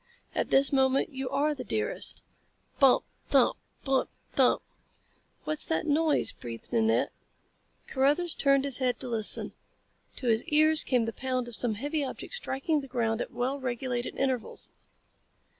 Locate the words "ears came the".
10.45-11.13